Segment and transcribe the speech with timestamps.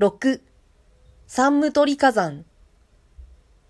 [0.00, 0.40] 6、
[1.28, 2.44] 三無鳥火山。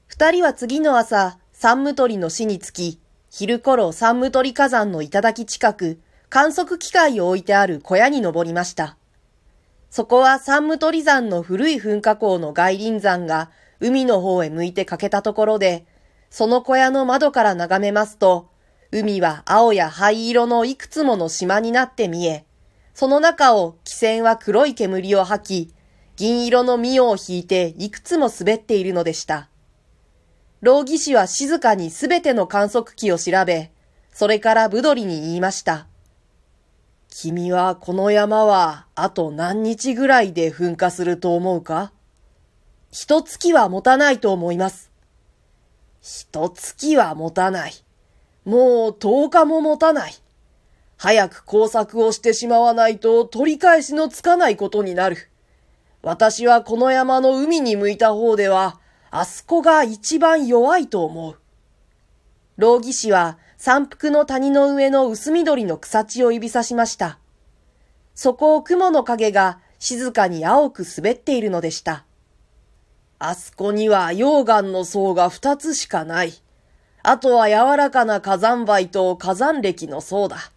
[0.07, 6.01] 二人は次の朝、三無鳥の死につき、昼頃三無鳥火山の頂近く、
[6.31, 8.97] 観測機械を置いてある小屋に登りました。
[9.91, 15.85] そこは三無鳥山の古い噴火口の外輪山が海の方へ向いて欠けたところで、
[16.31, 18.49] その小屋の窓から眺めますと、
[18.93, 22.47] 海は青や灰色のいくつもの島になって見え、
[22.95, 25.74] その中を汽船は黒い煙を吐き、
[26.17, 29.49] 銀色のミオを引いていくつも滑っているのでした。
[30.61, 33.73] 老義士は静かにすべての観測器を調べ、
[34.13, 35.87] それからブドリに言いました。
[37.11, 41.93] 君はこの山はあと何日ぐらいで噴火すると思うか？
[42.91, 44.93] 一月は持たないと思います。
[46.01, 47.73] 一月は持たない。
[48.45, 50.15] もう十日も持たない。
[50.97, 55.17] 早く工作をしてしまわないと取り返しのつかないことになる。
[56.05, 58.79] 私はこの山の海に向いた方では、
[59.11, 61.39] あそこが一番弱いと思う。
[62.59, 67.19] 老義士は山腹の谷の上の薄緑の草地を指さしました。
[68.15, 72.05] そこを雲の影が静かに青く滑っているのでした。
[73.19, 76.35] あそこには溶岩の層が二つしかない。
[77.03, 80.53] あとは柔らかな火山灰と火山歴の層だ。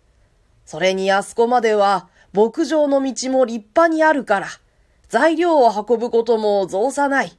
[0.65, 4.47] それにあそこまでは牧場の道も立派にあるから、
[5.09, 7.37] 材料を運ぶことも増さない。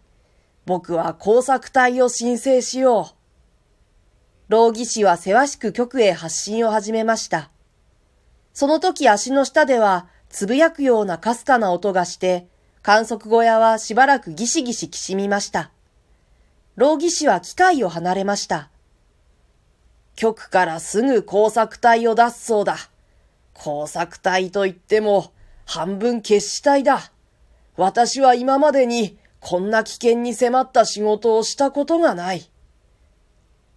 [0.64, 3.18] 僕は工作隊を申請しよう。
[4.48, 7.50] 老義士はせわしく局へ発信を始めました。
[8.54, 12.48] その時足の下では、つぶやくようなかすかな音がして、
[12.82, 15.70] 観測小屋はしばらくギシギシきしみました。
[16.76, 18.70] 老義士は機械を離れました。
[20.16, 22.76] 局からすぐ工作隊を出すそうだ。
[23.52, 25.32] 工作隊といっても、
[25.66, 27.12] 半分決死隊だ。
[27.78, 32.50] 私は今までにこんな危険に迫った仕事をしたことがない。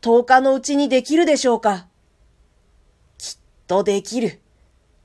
[0.01, 1.85] 10日のうちにできるでしょうか？
[3.19, 4.41] きっとできる。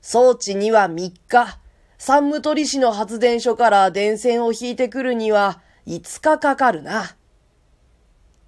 [0.01, 1.59] 装置には3日、
[1.99, 7.15] 山武取市の発電所から電線を引いてくるには5日かかるな。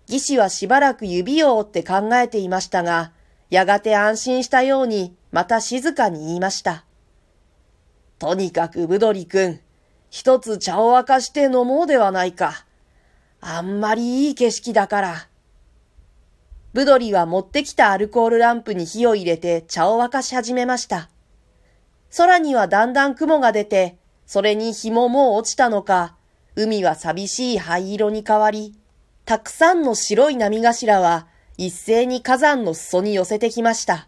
[0.08, 3.12] 義士はしばらく指を折って考えていましたが、
[3.52, 6.86] やがて安心したようにまた静かに言いました。
[8.18, 9.62] とにかくブドリ君、
[10.09, 12.66] 一つ茶を沸かして飲もうではないか。
[13.42, 15.28] あんまりいい景色だから。
[16.74, 21.09] ブドリは持ってきたアルコールランプに火を入れて茶を沸かし始めました。
[22.16, 26.16] 空にはだんだん雲が出て、それに日ももう落ちたのか、
[26.56, 28.75] 海は寂しい灰色に変わり、
[29.25, 31.28] たくさんの白い波頭は
[31.58, 34.08] 一斉に火山の裾に寄せてきました。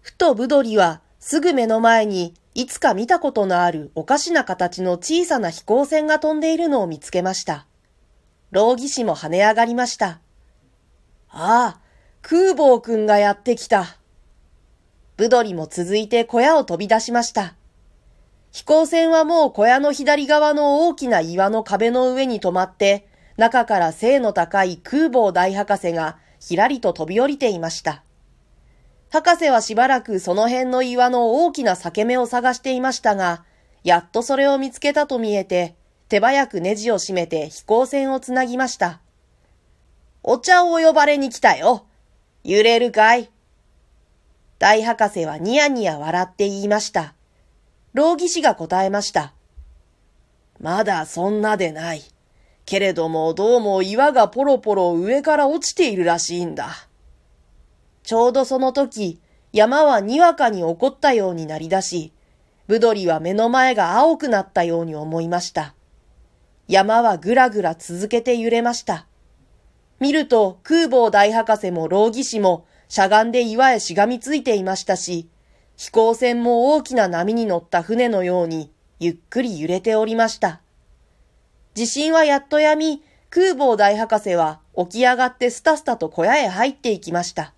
[0.00, 7.66] ふとブドリはすぐ目の前にいつか見たことのあるおかしな形の小さな飛行船が飛んでいるのを見つけました。
[8.50, 10.20] 老義士も跳ね上がりました。
[11.30, 11.80] ああ、
[12.20, 13.96] 空母くんがやってきた。
[15.16, 17.54] ブドリも続いて小屋を飛び出しました。
[18.52, 28.04] 飛行船はもう小屋の左側の大きな岩の壁の上に止まって、中から背の高い空母大博士がひらりと飛び降りていました。
[29.10, 33.44] 博士はしばらくその辺の岩の大きな裂け目を探していましたが、
[33.82, 35.74] やっとそれを見つけたと見えて、
[36.08, 39.00] 手早くネジを締めて飛行船をつなぎました。
[40.22, 41.86] お茶を呼ばれに来たよ。
[42.44, 43.30] 揺れるかい？
[44.58, 47.14] 大博士はニヤニヤ笑って言いました。
[47.94, 49.32] 老義士が答えました。
[50.60, 52.02] まだそんなでない。
[52.64, 56.68] けれどもどうも岩がポロポロ上から落ちているらしいんだ。
[58.02, 59.20] ちょうどその時、
[59.52, 62.12] 山はにわかに起こったようになりだし、
[62.66, 65.74] ブドリは目の前が青くなったように思いました。
[66.68, 69.06] 山はぐらぐら続けて揺れました。
[69.98, 75.28] 見ると空母大博士も老義士もしゃがんで岩へしがみついていましたし、
[75.76, 80.60] 飛行船も大きな波に乗った船のようにゆっくり揺れておりました。
[81.74, 87.52] 地震はやっと止み、空母大博士は起き上がってスタスタと小屋へ入っていきました。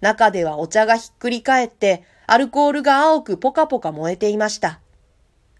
[0.00, 4.80] 中ではお茶がひっくり返って、アルコールが青くポカポカ燃えていました。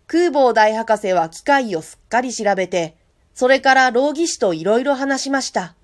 [0.06, 2.96] 空母大博士は機械をすっかり調べて、
[3.34, 5.74] それから老義士といろいろ話しました。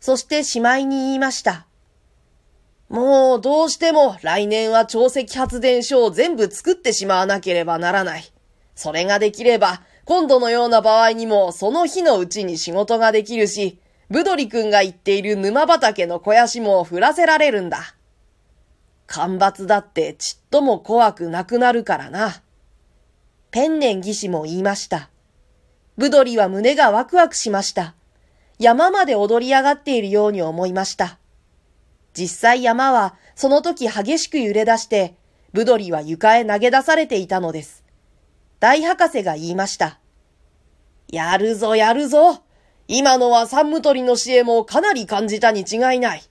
[0.00, 1.66] そしてしまいに言いました。
[2.88, 8.24] もうどうしても来年は潮汐発電所を全部作ってしまわなければならない。
[8.74, 13.78] それができれば、今度のような場合にもその日のうちに仕事ができるし、
[14.10, 17.94] ブドリ君が言っている沼畑の肥やしも降らせられるんだ。
[19.06, 22.42] 干ばつだってちっとも怖くなくなるからな。
[23.50, 25.10] ペンネン義士も言いました。
[25.96, 27.94] ブドリは胸がワクワクしました。
[28.58, 31.18] 山まで踊り上がっているように思いました。
[32.14, 35.14] 実際山はその時激しく揺れ出して、
[35.52, 37.84] ブドリは床へ投げ出されていたのです。
[38.60, 39.98] 大博士が言いました。
[41.08, 42.42] やるぞやるぞ
[42.86, 46.22] 今のは三無鳥の死へもかなり感じたに違いない。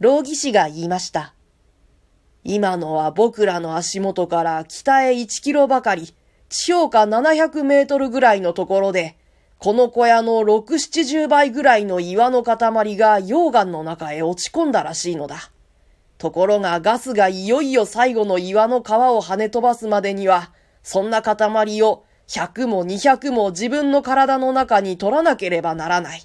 [0.00, 1.34] 老義士が言いました。
[2.44, 6.14] 今のは僕らの足元から北へ1キロばかり、
[6.48, 9.18] 地表下700メートルぐらいのところで、
[9.58, 12.56] この小屋の6、70倍ぐらいの岩の塊
[12.96, 15.50] が溶岩の中へ落ち込んだらしいのだ。
[16.16, 20.52] ところがガスがいよいよ最後の岩の皮を跳ね飛ばすまでには、
[20.82, 26.22] そんな塊を100も200も自分の体の中に取らなければならない。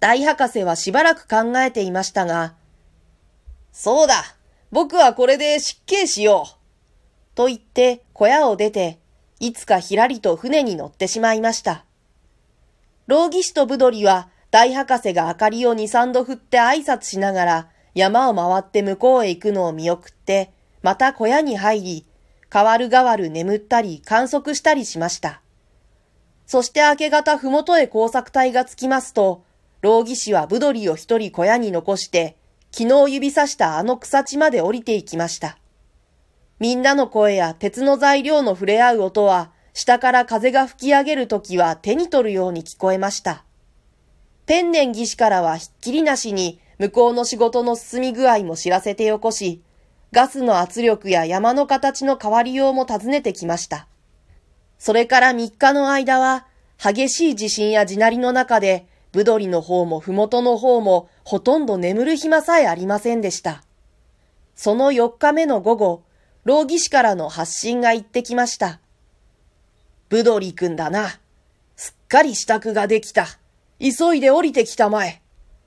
[0.00, 2.54] 大博士はしばらく考えていましたが、
[3.72, 4.24] そうだ
[4.72, 6.56] 僕はこれで失敬しよう
[7.34, 8.98] と言って小屋を出て、
[9.38, 11.84] いつかひらりと船に乗ってしまいました。
[13.06, 22.06] 老義士とブドリは大博士が明かりを二三度振って挨拶しながら山を回って向こうへ行くのを見送って、また小屋に入り、
[22.50, 25.40] 代わる代わる眠ったり観測したりしました。
[26.46, 29.44] そして明け方ふもとへ工作隊が着きますと、
[29.82, 32.36] 老義士はブドリを一人小屋に残して、
[32.72, 35.58] 昨日指さしたあの草地まで降りていきました。
[36.58, 43.44] みんなの声や鉄の材料の触れ合う音は、下から風が吹き上げるときは手に取るように聞こえました。
[44.44, 49.62] 天然技師からはひっきりなしに向こうの仕事の進み具合も知らせてよこし、
[50.12, 53.86] ガスの圧力や山の形の変わりようも尋ねてきました。
[54.78, 56.46] それから3日の間は、
[56.82, 63.62] 激しい地震や地鳴りの中でぶどりの方もふもとの方もほとんど眠る暇さえありませんでした。
[64.54, 66.02] その4日目の午後、
[66.44, 68.80] 老義士からの発信が言ってきました。
[70.08, 71.20] ぶどりくんだな。
[71.76, 73.26] すっかり支度ができた。
[73.78, 75.22] 急いで降りてきたまえ。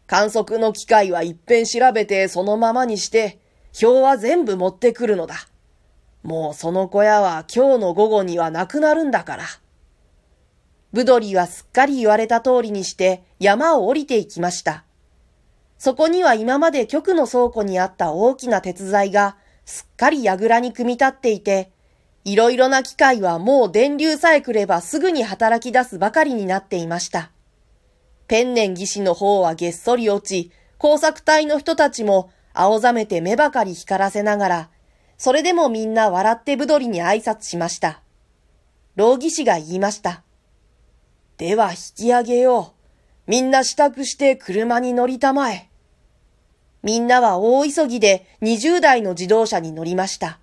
[0.06, 3.40] 観測の機械は一遍調べてそのままにして、
[3.82, 5.36] 表は全部持ってくるのだ。
[6.22, 9.44] もうその小屋は今日の午後にはなくなるんだから。
[10.94, 14.84] ブドリはすっかり言われた通りにして山を降りていきました。
[15.80, 21.72] そこには今まで局の倉庫にあった大きな鉄材がすっかり櫓に組み立っていて、
[22.24, 27.32] いろいろな機械はもう電流さえくればすぐに働き出すばかりになっていました。
[28.28, 34.70] ペンネン技師の方はげっそり落ち、工作隊の人たちも青ざめて目ばかり光らせながら、
[35.18, 38.02] それでもみんな笑ってぶどりに挨拶しました。
[38.96, 40.24] 老技師が言いました。
[41.38, 43.32] では引き上げよう。
[43.32, 45.70] みんな支度して車に乗りたまえ。
[46.84, 50.40] みんなは大急ぎで20台の自動車に乗りました。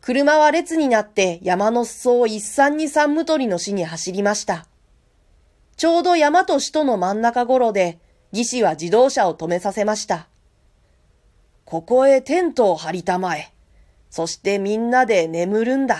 [0.00, 4.66] 車は列になって山の裾を一山に三無鳥の市に走りました。
[5.76, 8.00] ちょうど山と首都の真ん中頃で、
[8.32, 10.28] 義士は自動車を止めさせました。
[11.72, 13.50] ここへテントを張りたまえ。
[14.10, 15.96] そしてみんなで眠るんだ。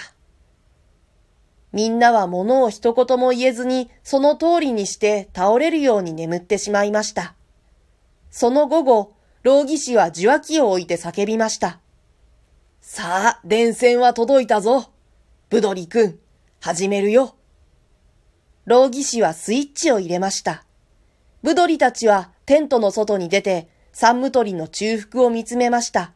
[1.72, 7.34] みんなは物を一言も言えずに、その通りにして倒れるように眠ってしまいました。
[8.30, 9.14] その午後、
[9.44, 11.80] 老義士は受話器を置いて叫びました。
[12.82, 14.90] さあ、電線は届いたぞ。
[15.48, 16.18] ブドリ君、
[16.60, 17.34] 始めるよ。
[18.66, 20.66] 老義士はスイッチを入れました。
[21.42, 26.12] ブドリたちはテントの外に出て、サンムトリの中腹を見つめました。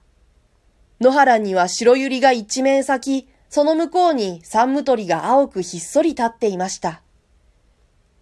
[1.01, 7.03] 野原には白百合が一面咲き、その向こうに三無鳥が青くひっそり立っていました。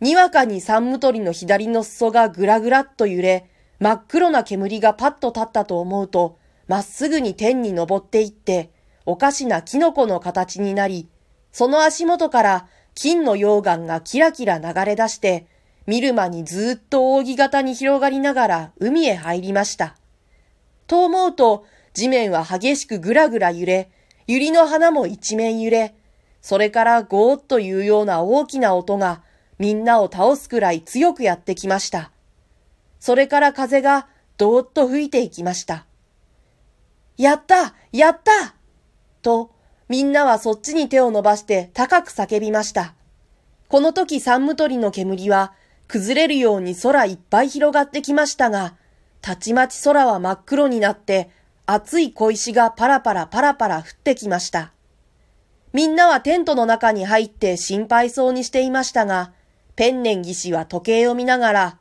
[0.00, 8.70] にわかに三無鳥の左の裾がぐらぐらっと揺れ、真っ黒な煙がパッと立ったと思うと、まっすぐに天に登っていって、
[9.06, 11.08] おかしなキノコの形になり、
[11.52, 15.46] その足元から金の溶岩がキラキラ流れ出して、
[15.86, 19.96] 見る間にずっと扇形に広がりながら海へ入りました。
[20.86, 23.90] と思うと、地面は激しくぐらぐら揺れ、
[24.26, 25.94] 百合の花も一面揺れ、
[26.40, 29.22] それからゴーッというような大きな音が
[29.58, 32.10] みんなを倒すくらい強くやってきました。
[32.98, 35.86] それから風がどーっと吹いていきました。
[37.16, 38.54] やったやった
[39.22, 39.52] と、
[39.88, 42.94] みんなはそっちに手を伸ばして高く叫びました。
[43.68, 45.52] この時三無鳥の煙は
[45.88, 48.74] 崩れるように空いっぱい広がってきましたが、
[49.20, 51.30] たちまち空は真っ黒になって
[51.66, 54.72] 熱い小石がパラパラパラパラ降ってきました。
[55.72, 59.32] みんなはテントの中に入って心配そうにしていましたが、
[59.76, 61.78] ペンネン技師は時計を見ながら、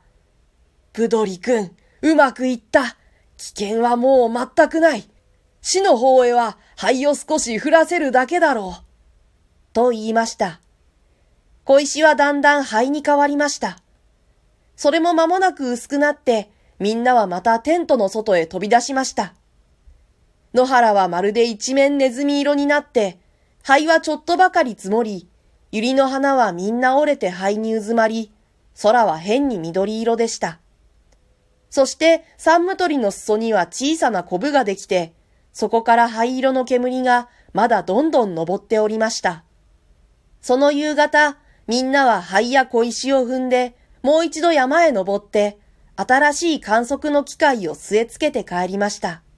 [0.92, 2.96] ブドリ君、うまくいった。
[3.36, 5.08] 危険はもう全くない。
[5.60, 8.84] 死の方へは灰を少し降らせるだけだろう。
[9.72, 10.60] と言いました。
[11.64, 13.78] 小石はだんだん灰に変わりました。
[14.76, 19.34] それも間もなく薄くなって、みんなはまたテントの外へ飛び出しました。
[20.52, 23.18] 野原はまるで一面ネズミ色になって、
[23.62, 25.28] 灰はちょっとばかり積もり、
[25.72, 28.30] 百合の花はみんな折れて灰に渦まり、
[28.80, 30.60] 空は変に緑色でした。
[31.70, 35.12] そして、三無鳥の裾には小さなコブができて、
[35.52, 39.44] そこから灰色の煙がまだどんどん登っておりました。
[40.40, 45.56] その夕方、みんなは灰や小石を踏んで、もう一度山へ登って、
[45.96, 49.24] 新しい観測の機械を据え付けて帰りました。